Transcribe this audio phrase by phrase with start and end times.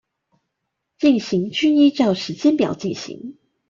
[0.97, 3.37] 進行均依照時間表進行